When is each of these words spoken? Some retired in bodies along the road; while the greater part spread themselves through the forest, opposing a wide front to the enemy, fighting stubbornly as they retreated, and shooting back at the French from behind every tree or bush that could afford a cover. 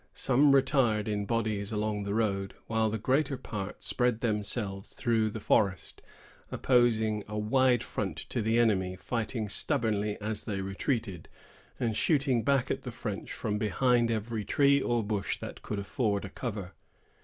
Some 0.15 0.55
retired 0.55 1.07
in 1.07 1.27
bodies 1.27 1.71
along 1.71 2.05
the 2.05 2.15
road; 2.15 2.55
while 2.65 2.89
the 2.89 2.97
greater 2.97 3.37
part 3.37 3.83
spread 3.83 4.21
themselves 4.21 4.95
through 4.95 5.29
the 5.29 5.39
forest, 5.39 6.01
opposing 6.51 7.23
a 7.27 7.37
wide 7.37 7.83
front 7.83 8.17
to 8.29 8.41
the 8.41 8.57
enemy, 8.57 8.95
fighting 8.95 9.47
stubbornly 9.47 10.17
as 10.19 10.45
they 10.45 10.59
retreated, 10.61 11.29
and 11.79 11.95
shooting 11.95 12.41
back 12.43 12.71
at 12.71 12.81
the 12.81 12.89
French 12.89 13.31
from 13.31 13.59
behind 13.59 14.09
every 14.09 14.43
tree 14.43 14.81
or 14.81 15.03
bush 15.03 15.37
that 15.37 15.61
could 15.61 15.77
afford 15.77 16.25
a 16.25 16.29
cover. 16.29 16.73